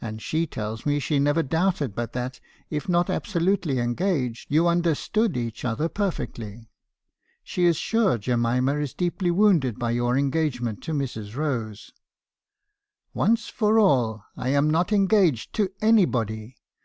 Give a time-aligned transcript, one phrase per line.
[0.00, 2.38] And she tells me she never doubted but that,
[2.70, 6.70] if not absolutely engaged, you understood each other perfectly.
[7.42, 11.34] She is sure Jemima is deeply wounded by your engagement to Mrs.
[11.34, 11.92] Rose.' 11'
[13.14, 16.54] Once for all, I am not engaged to anybody.